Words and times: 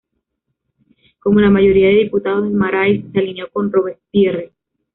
Como 1.19 1.41
la 1.41 1.51
mayoría 1.51 1.89
de 1.89 1.93
diputados 2.05 2.45
del 2.45 2.53
"Marais", 2.53 3.03
se 3.13 3.19
alineó 3.19 3.51
con 3.51 3.71
Robespierre. 3.71 4.51